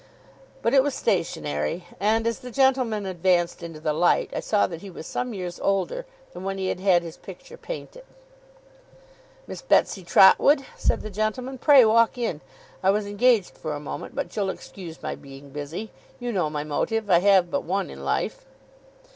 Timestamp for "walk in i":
11.85-12.89